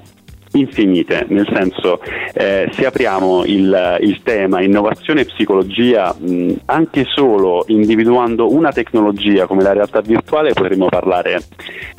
infinite, 0.54 1.26
nel 1.30 1.48
senso 1.52 2.00
eh, 2.34 2.70
se 2.72 2.86
apriamo 2.86 3.46
il, 3.46 3.98
il, 4.02 4.22
tema 4.24 4.62
innovazione 4.62 5.22
e 5.22 5.26
psicologia 5.26 6.14
mh, 6.18 6.54
anche 6.66 7.06
solo 7.06 7.64
individuando 7.68 8.52
una 8.54 8.72
tecnologia 8.72 9.48
come 9.48 9.64
la 9.64 9.74
realtà 9.74 10.02
virtuale 10.02 10.54
potremmo 10.54 10.88
parlare 10.88 11.42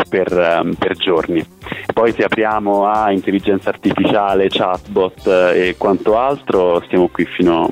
per, 0.08 0.60
um, 0.62 0.74
per 0.74 0.96
giorni. 0.96 1.44
Poi 1.92 2.12
se 2.12 2.24
apriamo 2.24 2.86
a 2.86 3.10
intelligenza 3.10 3.70
artificiale, 3.70 4.48
chatbot 4.48 5.26
eh, 5.26 5.68
e 5.68 5.76
quanto 5.76 6.18
altro 6.18 6.82
stiamo 6.84 7.08
qui 7.08 7.24
fino 7.24 7.70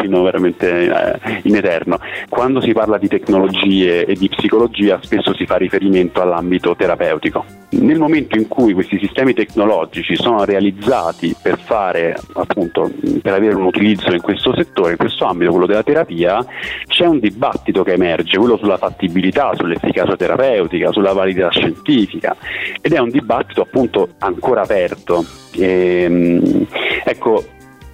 fino 0.00 0.22
veramente 0.22 0.68
eh, 0.70 1.40
in 1.42 1.56
eterno. 1.56 1.98
Quando 2.28 2.60
si 2.60 2.72
parla 2.72 2.98
di 2.98 3.08
tecnologie 3.08 4.04
e 4.04 4.14
di 4.14 4.28
psicologia 4.28 4.98
spesso 5.02 5.34
si 5.34 5.46
fa 5.46 5.56
riferimento 5.56 6.20
all'ambito 6.20 6.74
terapeutico. 6.76 7.44
Nel 7.70 7.98
momento 7.98 8.38
in 8.38 8.46
cui 8.46 8.72
questi 8.72 8.98
sistemi 8.98 9.34
tecnologici 9.34 10.14
sono 10.14 10.44
realizzati 10.44 11.34
per 11.40 11.58
fare 11.58 12.16
appunto 12.34 12.90
per 13.20 13.32
avere 13.32 13.54
un 13.54 13.64
utilizzo 13.64 14.12
in 14.12 14.20
questo 14.20 14.54
settore, 14.54 14.92
in 14.92 14.96
questo 14.96 15.24
ambito, 15.24 15.50
quello 15.50 15.66
della 15.66 15.82
terapia, 15.82 16.44
c'è 16.86 17.06
un 17.06 17.18
dibattito 17.18 17.82
che 17.82 17.92
emerge, 17.92 18.38
quello 18.38 18.56
sulla 18.56 18.76
fattibilità, 18.76 19.52
sull'efficacia 19.56 20.16
terapeutica, 20.16 20.92
sulla 20.92 21.12
validità 21.12 21.50
scientifica 21.50 22.36
ed 22.80 22.92
è 22.92 22.98
un 22.98 23.10
dibattito 23.10 23.62
appunto 23.62 24.10
ancora 24.18 24.62
aperto. 24.62 25.24
E, 25.56 26.02
ehm, 26.04 26.66
ecco, 27.04 27.44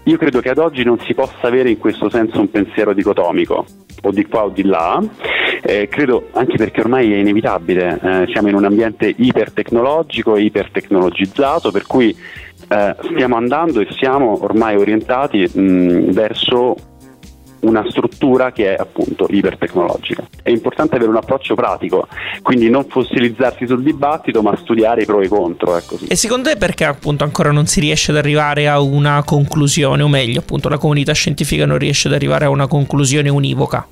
io 0.04 0.16
credo 0.16 0.40
che 0.40 0.50
ad 0.50 0.58
oggi 0.58 0.82
non 0.82 0.98
si 1.00 1.14
possa 1.14 1.46
avere 1.46 1.70
in 1.70 1.78
questo 1.78 2.08
senso 2.08 2.40
un 2.40 2.50
pensiero 2.50 2.92
dicotomico 2.92 3.64
o 4.02 4.10
di 4.10 4.26
qua 4.26 4.44
o 4.44 4.48
di 4.48 4.64
là, 4.64 5.02
eh, 5.62 5.88
credo 5.88 6.28
anche 6.32 6.56
perché 6.56 6.80
ormai 6.80 7.12
è 7.12 7.16
inevitabile, 7.16 8.00
eh, 8.02 8.26
siamo 8.32 8.48
in 8.48 8.54
un 8.54 8.64
ambiente 8.64 9.12
ipertecnologico 9.14 10.36
e 10.36 10.42
ipertecnologizzato, 10.42 11.70
per 11.70 11.86
cui 11.86 12.16
eh, 12.68 12.96
stiamo 13.12 13.36
andando 13.36 13.80
e 13.80 13.88
siamo 13.90 14.42
ormai 14.42 14.76
orientati 14.76 15.46
mh, 15.52 16.12
verso 16.12 16.76
una 17.60 17.84
struttura 17.88 18.52
che 18.52 18.74
è 18.74 18.78
appunto 18.78 19.26
ipertecnologica. 19.28 20.26
È 20.42 20.50
importante 20.50 20.96
avere 20.96 21.10
un 21.10 21.16
approccio 21.16 21.54
pratico, 21.54 22.06
quindi 22.42 22.70
non 22.70 22.84
fossilizzarsi 22.84 23.66
sul 23.66 23.82
dibattito, 23.82 24.42
ma 24.42 24.56
studiare 24.56 25.02
i 25.02 25.06
pro 25.06 25.20
e 25.20 25.26
i 25.26 25.28
contro. 25.28 25.76
Ecco. 25.76 25.98
E 26.08 26.16
secondo 26.16 26.48
te 26.48 26.56
perché 26.56 26.84
appunto 26.84 27.24
ancora 27.24 27.50
non 27.50 27.66
si 27.66 27.80
riesce 27.80 28.10
ad 28.10 28.16
arrivare 28.16 28.68
a 28.68 28.80
una 28.80 29.22
conclusione, 29.24 30.02
o 30.02 30.08
meglio, 30.08 30.40
appunto 30.40 30.68
la 30.68 30.78
comunità 30.78 31.12
scientifica 31.12 31.66
non 31.66 31.78
riesce 31.78 32.08
ad 32.08 32.14
arrivare 32.14 32.44
a 32.44 32.48
una 32.48 32.66
conclusione 32.66 33.28
univoca? 33.28 33.86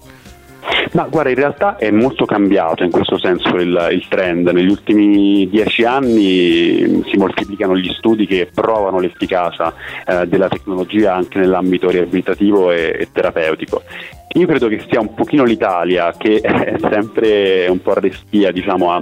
Ma 0.99 1.07
guarda, 1.07 1.31
in 1.31 1.37
realtà 1.37 1.77
è 1.77 1.93
molto 1.93 2.25
cambiato 2.25 2.83
in 2.83 2.91
questo 2.91 3.19
senso 3.19 3.55
il, 3.55 3.89
il, 3.93 4.09
trend. 4.09 4.49
Negli 4.49 4.69
ultimi 4.69 5.49
dieci 5.49 5.85
anni 5.85 7.05
si 7.07 7.17
moltiplicano 7.17 7.77
gli 7.77 7.89
studi 7.91 8.27
che 8.27 8.51
provano 8.53 8.99
l'efficacia 8.99 9.73
eh, 10.05 10.27
della 10.27 10.49
tecnologia 10.49 11.15
anche 11.15 11.39
nell'ambito 11.39 11.89
riabilitativo 11.89 12.73
e, 12.73 12.97
e 12.99 13.09
terapeutico. 13.13 13.81
Io 14.33 14.47
credo 14.49 14.67
che 14.67 14.85
sia 14.91 14.99
un 14.99 15.15
pochino 15.15 15.45
l'Italia 15.45 16.13
che 16.19 16.41
è 16.43 16.75
sempre 16.91 17.69
un 17.69 17.81
po' 17.81 17.95
restia 17.95 18.51
diciamo, 18.51 18.91
a, 18.91 19.01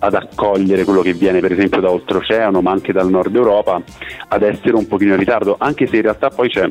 ad 0.00 0.12
accogliere 0.12 0.84
quello 0.84 1.00
che 1.00 1.14
viene 1.14 1.40
per 1.40 1.52
esempio 1.52 1.80
da 1.80 1.90
oltreoceano 1.90 2.60
ma 2.60 2.70
anche 2.70 2.92
dal 2.92 3.08
nord 3.08 3.34
Europa 3.34 3.80
ad 4.28 4.42
essere 4.42 4.76
un 4.76 4.86
pochino 4.86 5.14
in 5.14 5.18
ritardo, 5.18 5.56
anche 5.58 5.86
se 5.86 5.96
in 5.96 6.02
realtà 6.02 6.28
poi 6.28 6.50
c'è 6.50 6.70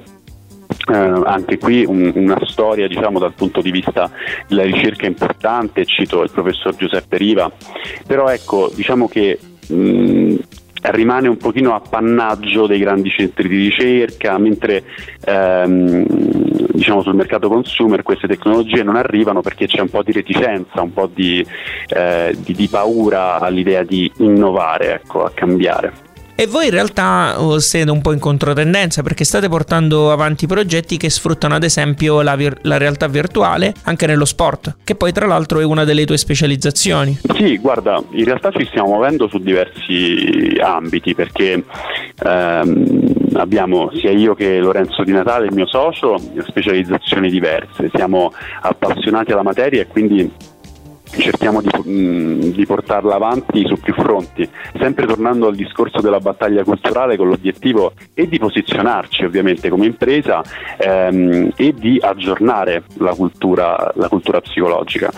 eh, 0.88 1.22
anche 1.26 1.58
qui 1.58 1.84
un, 1.86 2.12
una 2.16 2.40
storia 2.46 2.88
diciamo, 2.88 3.20
dal 3.20 3.34
punto 3.34 3.62
di 3.62 3.72
vista 3.72 4.10
della 4.48 4.64
ricerca 4.64 5.06
importante, 5.06 5.86
cito 5.86 6.24
il 6.24 6.32
professor 6.32 6.76
Giuseppe 6.76 7.18
Riva, 7.18 7.52
però 8.08 8.30
ecco 8.30 8.72
diciamo 8.74 9.08
che 9.08 9.40
mh, 9.68 10.36
rimane 10.82 11.28
un 11.28 11.38
pochino 11.38 11.76
appannaggio 11.76 12.66
dei 12.68 12.80
grandi 12.80 13.10
centri 13.10 13.48
di 13.48 13.58
ricerca, 13.70 14.38
mentre 14.38 14.84
ehm, 15.26 16.06
diciamo 16.72 17.02
sul 17.02 17.16
mercato 17.16 17.50
consumer 17.50 18.02
queste 18.04 18.28
tecnologie 18.28 18.84
non 18.84 18.96
arrivano 18.96 19.42
perché 19.42 19.68
c'è 19.68 19.82
un 19.82 19.90
po' 19.90 20.04
di 20.04 20.12
reticenza, 20.12 20.82
un 20.82 20.94
po' 20.94 21.10
di, 21.14 21.46
eh, 21.88 22.36
di, 22.38 22.54
di 22.54 22.68
paura 22.68 23.40
all'idea 23.40 23.84
di 23.84 24.10
innovare, 24.18 24.94
ecco, 24.96 25.26
a 25.26 25.32
cambiare. 25.34 26.08
E 26.40 26.48
voi 26.48 26.68
in 26.68 26.72
realtà 26.72 27.36
siete 27.58 27.92
un 27.92 28.02
po' 28.02 28.14
in 28.14 28.20
controtendenza 28.20 29.04
perché 29.04 29.26
state 29.26 29.50
portando 29.50 30.10
avanti 30.10 30.48
progetti 30.48 30.96
che 30.96 31.10
sfruttano 31.10 31.56
ad 31.56 31.64
esempio 31.64 32.22
la, 32.22 32.38
vir- 32.38 32.60
la, 32.62 32.78
realtà 32.78 33.10
virtuale 33.10 33.74
anche 33.84 34.06
nello 34.06 34.24
sport, 34.24 34.78
che 34.86 34.96
poi 34.96 35.12
tra 35.12 35.26
l'altro 35.26 35.60
è 35.60 35.66
una 35.66 35.84
delle 35.84 36.06
tue 36.06 36.16
specializzazioni. 36.16 37.20
Sì, 37.36 37.58
guarda, 37.58 38.02
in 38.12 38.24
realtà 38.24 38.52
ci 38.52 38.66
stiamo 38.68 38.92
muovendo 38.92 39.28
su 39.28 39.40
diversi 39.40 40.58
ambiti 40.62 41.14
perché 41.14 41.62
ehm, 42.24 43.34
abbiamo 43.34 43.92
sia 43.96 44.12
io 44.12 44.34
che 44.34 44.60
Lorenzo 44.60 45.04
Di 45.04 45.12
Natale, 45.12 45.48
il 45.48 45.54
mio 45.54 45.68
socio, 45.68 46.18
specializzazioni 46.48 47.30
diverse. 47.30 47.90
Siamo 47.94 48.32
appassionati 48.62 49.34
alla 49.34 49.44
materia 49.44 49.82
e 49.82 49.88
quindi 49.88 50.32
cerchiamo 51.18 51.62
di, 51.62 51.70
mh, 51.70 52.52
di, 52.52 52.66
portarla 52.66 53.16
avanti 53.16 53.66
su 53.66 53.80
più 53.80 53.94
fronti, 53.94 54.48
sempre 54.78 55.06
tornando 55.06 55.48
al 55.48 55.56
discorso 55.56 56.02
della 56.02 56.20
battaglia 56.20 56.64
culturale 56.64 57.18
con 57.18 57.28
l'obiettivo 57.28 57.94
e 58.14 58.28
di 58.28 58.38
posizionarci 58.38 59.24
ovviamente 59.24 59.70
come 59.70 59.86
impresa 59.86 60.42
ehm, 60.78 61.52
e 61.56 61.74
di 61.74 62.00
aggiornare 62.02 62.84
la 62.98 63.14
cultura, 63.14 63.92
la 63.96 64.08
cultura 64.08 64.42
psicologica. 64.42 65.12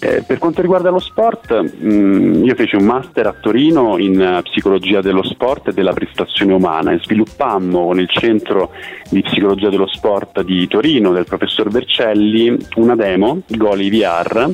Eh, 0.00 0.22
per 0.26 0.38
quanto 0.38 0.60
riguarda 0.60 0.90
lo 0.90 0.98
sport, 0.98 1.52
mh, 1.60 2.44
io 2.44 2.54
feci 2.54 2.76
un 2.76 2.84
master 2.84 3.26
a 3.26 3.34
Torino 3.40 3.98
in 3.98 4.40
psicologia 4.44 5.00
dello 5.00 5.22
sport 5.22 5.68
e 5.68 5.72
della 5.72 5.92
prestazione 5.92 6.52
umana 6.52 6.92
e 6.92 7.00
sviluppammo 7.02 7.86
con 7.86 8.00
il 8.00 8.08
centro 8.08 8.70
di 9.10 9.22
psicologia 9.22 9.68
dello 9.68 9.86
sport 9.86 10.42
di 10.42 10.66
Torino 10.66 11.12
del 11.12 11.24
professor 11.24 11.68
Vercelli 11.68 12.56
una 12.76 12.94
demo, 12.94 13.42
Goli 13.46 13.90
VR, 13.90 14.50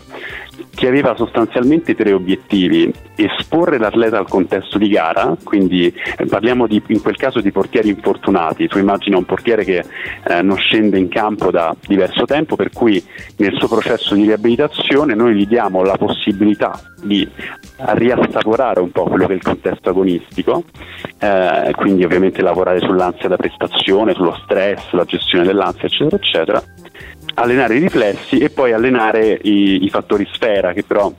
che 0.74 0.88
aveva 0.88 1.14
sostanzialmente 1.16 1.94
tre 1.94 2.12
obiettivi. 2.12 2.92
Esporre 3.16 3.78
l'atleta 3.78 4.18
al 4.18 4.28
contesto 4.28 4.76
di 4.76 4.88
gara, 4.88 5.36
quindi 5.42 5.86
eh, 5.86 6.26
parliamo 6.26 6.66
di, 6.66 6.82
in 6.88 7.00
quel 7.00 7.16
caso 7.16 7.40
di 7.40 7.52
portieri 7.52 7.88
infortunati, 7.88 8.66
tu 8.66 8.78
immagina 8.78 9.16
un 9.16 9.24
portiere 9.24 9.64
che 9.64 9.84
eh, 10.28 10.42
non 10.42 10.56
scende 10.56 10.98
in 10.98 11.08
campo 11.08 11.50
da 11.50 11.74
diverso 11.86 12.24
tempo, 12.24 12.56
per 12.56 12.70
cui 12.70 13.02
nel 13.36 13.54
suo 13.56 13.68
processo 13.68 14.14
di 14.14 14.22
riabilitazione 14.22 15.14
noi 15.14 15.34
gli 15.34 15.46
diamo 15.46 15.82
la 15.82 15.96
possibilità 15.96 16.78
di 17.02 17.28
riassaporare 17.76 18.80
un 18.80 18.90
po' 18.90 19.04
quello 19.04 19.26
che 19.26 19.32
è 19.32 19.36
il 19.36 19.42
contesto 19.42 19.90
agonistico, 19.90 20.64
eh, 21.18 21.72
quindi 21.76 22.04
ovviamente 22.04 22.42
lavorare 22.42 22.80
sull'ansia 22.80 23.28
da 23.28 23.36
prestazione, 23.36 24.14
sullo 24.14 24.36
stress, 24.44 24.88
sulla 24.88 25.04
gestione 25.04 25.44
dell'ansia, 25.44 25.86
eccetera, 25.86 26.16
eccetera 26.16 26.62
allenare 27.34 27.76
i 27.76 27.80
riflessi 27.80 28.38
e 28.38 28.50
poi 28.50 28.72
allenare 28.72 29.38
i, 29.42 29.84
i 29.84 29.90
fattori 29.90 30.26
sfera, 30.32 30.72
che 30.72 30.82
però 30.84 31.12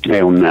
è 0.00 0.20
un, 0.20 0.44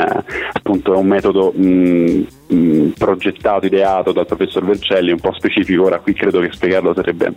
appunto, 0.52 0.94
è 0.94 0.98
un 0.98 1.08
metodo 1.08 1.52
mh, 1.52 2.28
mh, 2.48 2.90
progettato, 2.98 3.66
ideato 3.66 4.12
dal 4.12 4.26
professor 4.26 4.66
Vercelli, 4.66 5.12
un 5.12 5.20
po' 5.20 5.34
specifico, 5.34 5.86
ora 5.86 6.00
qui 6.00 6.14
credo 6.14 6.40
che 6.40 6.50
spiegarlo 6.52 6.94
sarebbe 6.94 7.34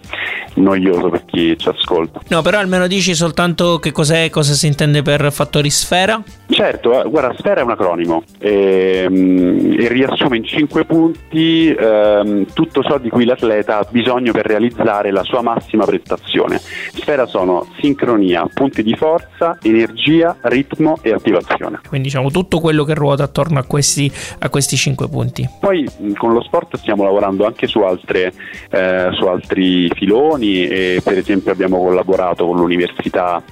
noioso 0.54 1.08
per 1.08 1.24
chi 1.24 1.56
ci 1.58 1.68
ascolta. 1.68 2.20
No, 2.28 2.42
però 2.42 2.58
almeno 2.58 2.86
dici 2.86 3.14
soltanto 3.14 3.78
che 3.78 3.92
cos'è, 3.92 4.30
cosa 4.30 4.52
si 4.54 4.66
intende 4.66 5.02
per 5.02 5.32
fattori 5.32 5.70
sfera? 5.70 6.22
Certo, 6.48 7.04
eh, 7.04 7.08
guarda, 7.08 7.34
Sfera 7.38 7.60
è 7.60 7.64
un 7.64 7.70
acronimo 7.70 8.24
e, 8.38 9.06
mm, 9.08 9.80
e 9.80 9.88
riassume 9.88 10.36
in 10.36 10.44
cinque 10.44 10.84
punti 10.84 11.72
ehm, 11.72 12.46
tutto 12.52 12.82
ciò 12.82 12.98
di 12.98 13.08
cui 13.08 13.24
l'atleta 13.24 13.78
ha 13.78 13.86
bisogno 13.88 14.32
per 14.32 14.46
realizzare 14.46 15.10
la 15.12 15.22
sua 15.22 15.42
massima 15.42 15.84
prestazione. 15.84 16.58
Sfera 16.58 17.26
sono 17.26 17.66
sincronia, 17.80 18.48
punti 18.52 18.82
di 18.82 18.94
forza, 18.94 19.58
energia, 19.62 20.36
ritmo 20.42 20.98
e 21.02 21.12
attivazione. 21.12 21.80
Quindi 21.88 22.08
diciamo 22.08 22.30
tutto 22.30 22.58
quello 22.58 22.84
che 22.84 22.94
ruota 22.94 23.22
attorno 23.22 23.58
a 23.58 23.64
questi, 23.64 24.10
a 24.40 24.48
questi 24.48 24.76
cinque 24.76 24.99
punti. 25.08 25.48
Poi 25.58 25.86
con 26.16 26.32
lo 26.32 26.42
sport 26.42 26.76
stiamo 26.76 27.04
lavorando 27.04 27.46
anche 27.46 27.66
su, 27.66 27.80
altre, 27.80 28.32
eh, 28.70 29.08
su 29.12 29.24
altri 29.24 29.88
filoni 29.94 30.66
e 30.66 31.00
per 31.02 31.18
esempio 31.18 31.52
abbiamo 31.52 31.78
collaborato 31.78 32.46
con 32.46 32.56
l'università 32.56 33.42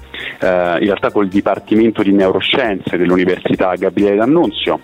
eh, 0.41 0.79
in 0.81 0.87
realtà 0.87 1.11
col 1.11 1.29
Dipartimento 1.29 2.03
di 2.03 2.13
Neuroscienze 2.13 2.97
dell'Università 2.97 3.75
Gabriele 3.75 4.17
D'Annunzio 4.17 4.81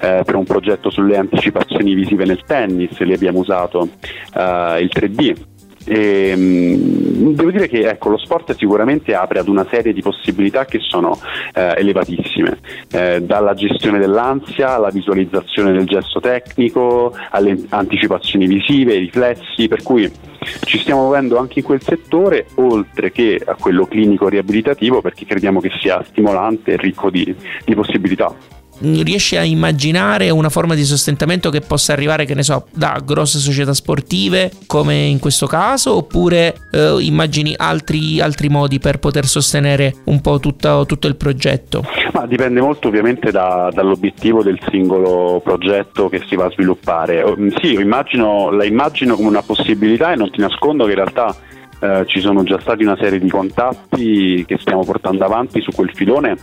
eh, 0.00 0.22
per 0.24 0.34
un 0.34 0.44
progetto 0.44 0.90
sulle 0.90 1.16
anticipazioni 1.16 1.94
visive 1.94 2.24
nel 2.24 2.42
tennis, 2.46 2.98
lì 3.00 3.12
abbiamo 3.12 3.40
usato 3.40 3.88
eh, 4.34 4.80
il 4.80 4.90
3D. 4.92 5.56
E, 5.88 6.36
mh, 6.36 7.34
devo 7.34 7.50
dire 7.50 7.66
che 7.66 7.88
ecco, 7.88 8.10
lo 8.10 8.18
sport 8.18 8.54
sicuramente 8.54 9.14
apre 9.14 9.38
ad 9.38 9.48
una 9.48 9.66
serie 9.70 9.94
di 9.94 10.02
possibilità 10.02 10.66
che 10.66 10.80
sono 10.80 11.18
eh, 11.54 11.74
elevatissime, 11.78 12.58
eh, 12.90 13.22
dalla 13.22 13.54
gestione 13.54 13.98
dell'ansia 13.98 14.74
alla 14.74 14.90
visualizzazione 14.90 15.72
del 15.72 15.86
gesto 15.86 16.20
tecnico, 16.20 17.14
alle 17.30 17.64
anticipazioni 17.70 18.46
visive, 18.46 18.92
ai 18.92 18.98
riflessi, 19.00 19.66
per 19.66 19.82
cui 19.82 20.10
ci 20.64 20.78
stiamo 20.78 21.02
muovendo 21.02 21.38
anche 21.38 21.60
in 21.60 21.64
quel 21.64 21.82
settore, 21.82 22.46
oltre 22.56 23.10
che 23.10 23.40
a 23.42 23.56
quello 23.58 23.86
clinico 23.86 24.28
riabilitativo, 24.28 25.00
perché 25.00 25.24
crediamo 25.24 25.60
che 25.60 25.70
sia 25.80 26.02
stimolante 26.04 26.72
e 26.72 26.76
ricco 26.76 27.08
di, 27.10 27.34
di 27.64 27.74
possibilità. 27.74 28.57
Riesci 28.80 29.36
a 29.36 29.42
immaginare 29.44 30.30
una 30.30 30.48
forma 30.48 30.74
di 30.74 30.84
sostentamento 30.84 31.50
che 31.50 31.60
possa 31.60 31.92
arrivare, 31.92 32.24
che 32.24 32.34
ne 32.34 32.42
so, 32.42 32.66
da 32.72 33.00
grosse 33.04 33.38
società 33.38 33.74
sportive, 33.74 34.50
come 34.66 34.94
in 34.94 35.18
questo 35.18 35.46
caso, 35.46 35.96
oppure 35.96 36.54
eh, 36.70 36.96
immagini 37.00 37.54
altri, 37.56 38.20
altri 38.20 38.48
modi 38.48 38.78
per 38.78 38.98
poter 38.98 39.26
sostenere 39.26 39.96
un 40.04 40.20
po' 40.20 40.38
tutto, 40.38 40.84
tutto 40.86 41.06
il 41.08 41.16
progetto? 41.16 41.84
Ma 42.12 42.26
dipende 42.26 42.60
molto 42.60 42.88
ovviamente 42.88 43.30
da- 43.30 43.70
dall'obiettivo 43.72 44.42
del 44.42 44.58
singolo 44.70 45.40
progetto 45.42 46.08
che 46.08 46.22
si 46.28 46.36
va 46.36 46.46
a 46.46 46.50
sviluppare. 46.50 47.24
Mm, 47.36 47.48
Sì, 47.60 47.72
immagino- 47.74 48.50
la 48.50 48.64
immagino 48.64 49.16
come 49.16 49.28
una 49.28 49.42
possibilità 49.42 50.12
e 50.12 50.16
non 50.16 50.30
ti 50.30 50.40
nascondo 50.40 50.84
che 50.84 50.90
in 50.90 50.96
realtà 50.96 51.34
eh, 51.80 52.04
ci 52.06 52.20
sono 52.20 52.42
già 52.42 52.58
stati 52.60 52.82
una 52.82 52.96
serie 53.00 53.18
di 53.18 53.28
contatti 53.28 54.44
che 54.46 54.58
stiamo 54.58 54.84
portando 54.84 55.24
avanti 55.24 55.60
su 55.60 55.70
quel 55.72 55.90
filone 55.94 56.36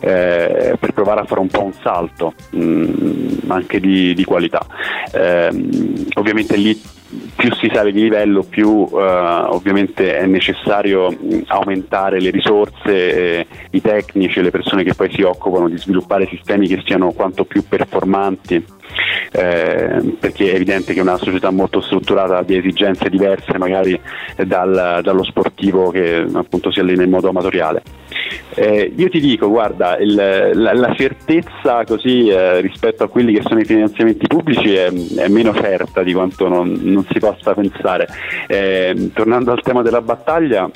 eh, 0.00 0.76
per 0.78 0.92
provare 0.92 1.20
a 1.20 1.24
fare 1.24 1.40
un 1.40 1.48
po' 1.48 1.62
un 1.62 1.72
salto 1.72 2.34
mm, 2.56 3.48
anche 3.48 3.80
di, 3.80 4.14
di 4.14 4.24
qualità. 4.24 4.64
Ehm, 5.12 6.06
ovviamente 6.14 6.56
lì 6.56 6.80
più 7.34 7.52
si 7.54 7.68
sale 7.72 7.90
di 7.90 8.02
livello, 8.02 8.42
più 8.42 8.88
eh, 8.92 8.96
ovviamente 8.96 10.16
è 10.16 10.26
necessario 10.26 11.10
mh, 11.10 11.42
aumentare 11.46 12.20
le 12.20 12.30
risorse, 12.30 13.38
eh, 13.38 13.46
i 13.70 13.80
tecnici, 13.80 14.40
le 14.40 14.50
persone 14.50 14.84
che 14.84 14.94
poi 14.94 15.10
si 15.12 15.22
occupano 15.22 15.68
di 15.68 15.76
sviluppare 15.76 16.28
sistemi 16.28 16.68
che 16.68 16.82
siano 16.84 17.12
quanto 17.12 17.44
più 17.44 17.64
performanti. 17.68 18.64
Eh, 19.32 20.16
perché 20.18 20.50
è 20.52 20.54
evidente 20.54 20.92
che 20.92 20.98
è 20.98 21.02
una 21.02 21.16
società 21.16 21.50
molto 21.50 21.80
strutturata 21.80 22.42
di 22.42 22.56
esigenze 22.56 23.08
diverse 23.08 23.56
magari 23.58 23.98
dal- 24.44 25.00
dallo 25.02 25.24
sportivo 25.24 25.90
che 25.90 26.26
appunto 26.32 26.70
si 26.72 26.80
allena 26.80 27.02
in 27.02 27.10
modo 27.10 27.28
amatoriale. 27.28 27.82
Eh, 28.54 28.92
io 28.96 29.08
ti 29.08 29.20
dico, 29.20 29.48
guarda, 29.48 29.96
il- 29.98 30.14
la, 30.54 30.74
la 30.74 30.94
certezza 30.94 31.84
così 31.84 32.28
eh, 32.28 32.60
rispetto 32.60 33.04
a 33.04 33.08
quelli 33.08 33.32
che 33.32 33.42
sono 33.42 33.60
i 33.60 33.64
finanziamenti 33.64 34.26
pubblici 34.26 34.74
è, 34.74 34.90
è 35.16 35.28
meno 35.28 35.54
certa 35.54 36.02
di 36.02 36.12
quanto 36.12 36.48
non, 36.48 36.78
non 36.82 37.04
si 37.10 37.18
possa 37.18 37.54
pensare. 37.54 38.08
Eh, 38.48 39.10
tornando 39.14 39.52
al 39.52 39.62
tema 39.62 39.82
della 39.82 40.00
battaglia, 40.00 40.68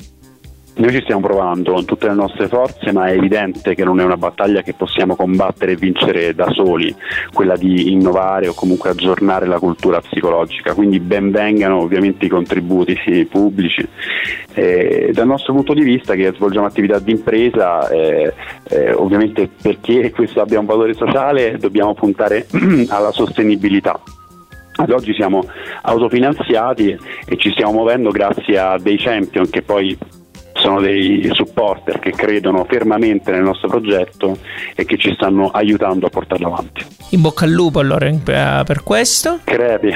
noi 0.77 0.91
ci 0.91 1.01
stiamo 1.01 1.21
provando 1.21 1.71
con 1.71 1.85
tutte 1.85 2.07
le 2.07 2.15
nostre 2.15 2.49
forze, 2.49 2.91
ma 2.91 3.07
è 3.07 3.13
evidente 3.13 3.75
che 3.75 3.85
non 3.85 4.01
è 4.01 4.03
una 4.03 4.17
battaglia 4.17 4.61
che 4.61 4.73
possiamo 4.73 5.15
combattere 5.15 5.73
e 5.73 5.75
vincere 5.75 6.35
da 6.35 6.49
soli, 6.51 6.93
quella 7.33 7.55
di 7.55 7.91
innovare 7.93 8.49
o 8.49 8.53
comunque 8.53 8.89
aggiornare 8.89 9.45
la 9.45 9.59
cultura 9.59 10.01
psicologica. 10.01 10.73
Quindi 10.73 10.99
ben 10.99 11.31
vengano 11.31 11.77
ovviamente 11.79 12.25
i 12.25 12.29
contributi 12.29 12.97
sì, 13.05 13.25
pubblici. 13.25 13.87
Eh, 14.53 15.11
dal 15.13 15.27
nostro 15.27 15.53
punto 15.53 15.73
di 15.73 15.83
vista 15.83 16.13
che 16.13 16.33
svolgiamo 16.35 16.65
attività 16.65 16.99
di 16.99 17.11
impresa, 17.11 17.87
eh, 17.87 18.33
eh, 18.69 18.91
ovviamente 18.93 19.49
perché 19.61 20.11
questo 20.11 20.41
abbia 20.41 20.59
un 20.59 20.65
valore 20.65 20.93
sociale 20.93 21.57
dobbiamo 21.57 21.93
puntare 21.93 22.47
alla 22.89 23.11
sostenibilità. 23.11 23.97
Ad 24.77 24.91
oggi 24.91 25.13
siamo 25.13 25.41
autofinanziati 25.83 26.97
e 27.25 27.37
ci 27.37 27.49
stiamo 27.51 27.71
muovendo 27.71 28.09
grazie 28.09 28.59
a 28.59 28.77
dei 28.77 28.97
champion 28.97 29.49
che 29.49 29.61
poi 29.61 29.97
sono 30.55 30.79
dei 30.79 31.29
supporter 31.33 31.99
che 31.99 32.11
credono 32.11 32.65
fermamente 32.65 33.31
nel 33.31 33.43
nostro 33.43 33.67
progetto 33.67 34.37
e 34.75 34.85
che 34.85 34.97
ci 34.97 35.13
stanno 35.13 35.49
aiutando 35.49 36.07
a 36.07 36.09
portarlo 36.09 36.47
avanti. 36.47 36.85
In 37.09 37.21
bocca 37.21 37.45
al 37.45 37.51
lupo 37.51 37.79
allora 37.79 38.07
eh, 38.07 38.63
per 38.65 38.83
questo. 38.83 39.39
Crepi, 39.43 39.93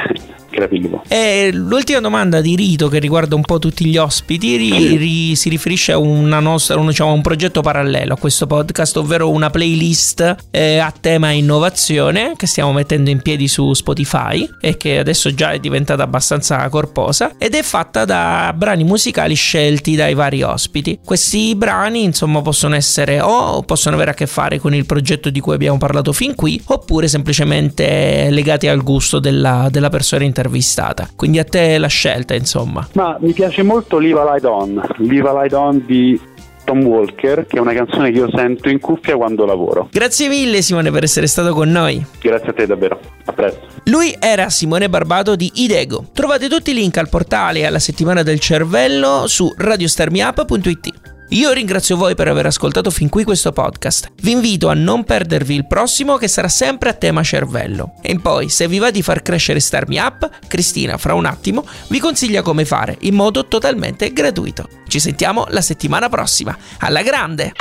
crepi 0.49 0.79
vivo. 0.79 1.03
E 1.07 1.51
l'ultima 1.53 1.99
domanda 1.99 2.41
di 2.41 2.55
Rito 2.55 2.87
che 2.87 2.99
riguarda 2.99 3.35
un 3.35 3.41
po' 3.41 3.59
tutti 3.59 3.85
gli 3.85 3.97
ospiti 3.97 4.55
ri- 4.55 4.97
ri- 4.97 5.35
si 5.35 5.49
riferisce 5.49 5.91
a, 5.91 5.97
una 5.97 6.39
nostra, 6.39 6.77
un, 6.77 6.87
diciamo, 6.87 7.13
un 7.13 7.21
progetto 7.21 7.61
parallelo 7.61 8.13
a 8.13 8.17
questo 8.17 8.47
podcast, 8.47 8.97
ovvero 8.97 9.29
una 9.29 9.49
playlist 9.49 10.35
eh, 10.51 10.77
a 10.77 10.93
tema 10.99 11.31
innovazione 11.31 12.33
che 12.35 12.47
stiamo 12.47 12.71
mettendo 12.71 13.09
in 13.09 13.21
piedi 13.21 13.47
su 13.47 13.73
Spotify 13.73 14.47
e 14.61 14.77
che 14.77 14.99
adesso 14.99 15.33
già 15.33 15.51
è 15.51 15.59
diventata 15.59 16.03
abbastanza 16.03 16.67
corposa 16.69 17.33
ed 17.37 17.53
è 17.53 17.61
fatta 17.61 18.05
da 18.05 18.53
brani 18.55 18.83
musicali 18.83 19.35
scelti 19.35 19.95
dai 19.95 20.13
vari 20.13 20.41
ospiti. 20.41 20.99
Questi 21.03 21.55
brani 21.55 22.03
insomma 22.03 22.41
possono 22.41 22.75
essere 22.75 23.21
o 23.21 23.61
possono 23.63 23.95
avere 23.95 24.11
a 24.11 24.13
che 24.13 24.27
fare 24.27 24.59
con 24.59 24.73
il 24.73 24.85
progetto 24.85 25.29
di 25.29 25.39
cui 25.39 25.53
abbiamo 25.53 25.77
parlato 25.77 26.13
fin 26.13 26.35
qui 26.35 26.61
oppure 26.65 27.07
semplicemente 27.07 28.27
legati 28.29 28.67
al 28.67 28.81
gusto 28.83 29.19
della, 29.19 29.67
della 29.71 29.89
persona 29.89 30.23
intervistata. 30.39 31.09
Quindi 31.15 31.39
a 31.39 31.43
te 31.43 31.77
la 31.77 31.87
scelta 31.87 32.33
insomma. 32.33 32.87
Ma 32.93 33.17
mi 33.19 33.33
piace 33.33 33.61
molto 33.61 33.97
Live 33.97 34.23
Light 34.23 34.45
On, 34.45 34.81
Live 34.97 35.31
Light 35.31 35.53
On 35.53 35.83
di 35.85 36.19
Tom 36.63 36.83
Walker, 36.83 37.45
che 37.45 37.57
è 37.57 37.59
una 37.59 37.73
canzone 37.73 38.11
che 38.11 38.19
io 38.19 38.29
sento 38.33 38.69
in 38.69 38.79
cuffia 38.79 39.15
quando 39.17 39.45
lavoro. 39.45 39.89
Grazie 39.91 40.29
mille 40.29 40.61
Simone 40.61 40.91
per 40.91 41.03
essere 41.03 41.27
stato 41.27 41.53
con 41.53 41.69
noi. 41.69 42.03
Grazie 42.21 42.49
a 42.49 42.53
te 42.53 42.65
davvero, 42.65 42.99
a 43.25 43.33
presto. 43.33 43.67
Lui 43.85 44.15
era 44.19 44.49
Simone 44.49 44.87
Barbato 44.87 45.35
di 45.35 45.51
Idego. 45.55 46.05
Trovate 46.13 46.47
tutti 46.47 46.71
i 46.71 46.73
link 46.73 46.97
al 46.97 47.09
portale 47.09 47.59
e 47.59 47.65
alla 47.65 47.79
settimana 47.79 48.23
del 48.23 48.39
cervello 48.39 49.27
su 49.27 49.51
radiostarmiup.it. 49.57 51.17
Io 51.31 51.51
ringrazio 51.51 51.95
voi 51.95 52.15
per 52.15 52.27
aver 52.27 52.47
ascoltato 52.47 52.89
fin 52.89 53.07
qui 53.07 53.23
questo 53.23 53.51
podcast. 53.51 54.09
Vi 54.21 54.31
invito 54.31 54.67
a 54.67 54.73
non 54.73 55.03
perdervi 55.03 55.53
il 55.53 55.67
prossimo 55.67 56.17
che 56.17 56.27
sarà 56.27 56.47
sempre 56.47 56.89
a 56.89 56.93
tema 56.93 57.21
cervello. 57.21 57.93
E 58.01 58.17
poi, 58.19 58.49
se 58.49 58.67
vi 58.67 58.79
va 58.79 58.89
di 58.89 59.03
far 59.03 59.21
crescere 59.21 59.59
Starmi 59.59 59.99
Up, 59.99 60.27
Cristina 60.47 60.97
fra 60.97 61.13
un 61.13 61.25
attimo 61.25 61.67
vi 61.89 61.99
consiglia 61.99 62.41
come 62.41 62.65
fare 62.65 62.97
in 63.01 63.13
modo 63.13 63.47
totalmente 63.47 64.11
gratuito. 64.11 64.67
Ci 64.87 64.99
sentiamo 64.99 65.45
la 65.49 65.61
settimana 65.61 66.09
prossima. 66.09 66.57
Alla 66.79 67.03
grande! 67.03 67.51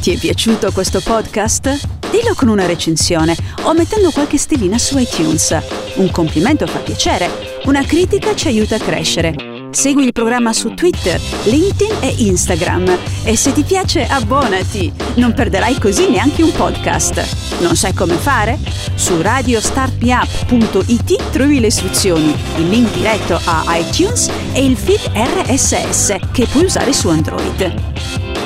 Ti 0.00 0.12
è 0.12 0.18
piaciuto 0.18 0.70
questo 0.70 1.00
podcast? 1.00 1.80
Dillo 2.12 2.34
con 2.36 2.46
una 2.46 2.66
recensione 2.66 3.34
o 3.62 3.74
mettendo 3.74 4.12
qualche 4.12 4.38
stellina 4.38 4.78
su 4.78 4.96
iTunes. 4.98 5.58
Un 5.96 6.12
complimento 6.12 6.68
fa 6.68 6.78
piacere, 6.78 7.28
una 7.64 7.84
critica 7.84 8.36
ci 8.36 8.46
aiuta 8.46 8.76
a 8.76 8.78
crescere. 8.78 9.55
Segui 9.76 10.06
il 10.06 10.12
programma 10.12 10.54
su 10.54 10.72
Twitter, 10.72 11.20
LinkedIn 11.44 11.96
e 12.00 12.14
Instagram 12.16 12.96
e 13.24 13.36
se 13.36 13.52
ti 13.52 13.62
piace 13.62 14.06
abbonati, 14.06 14.90
non 15.16 15.34
perderai 15.34 15.78
così 15.78 16.08
neanche 16.08 16.42
un 16.42 16.50
podcast. 16.50 17.60
Non 17.60 17.76
sai 17.76 17.92
come 17.92 18.14
fare? 18.14 18.58
Su 18.94 19.20
radiostartmeup.it 19.20 21.30
trovi 21.30 21.60
le 21.60 21.66
istruzioni, 21.66 22.34
il 22.56 22.70
link 22.70 22.90
diretto 22.94 23.38
a 23.44 23.64
iTunes 23.76 24.30
e 24.54 24.64
il 24.64 24.78
feed 24.78 25.10
RSS 25.12 26.16
che 26.32 26.46
puoi 26.46 26.64
usare 26.64 26.94
su 26.94 27.10
Android. 27.10 28.25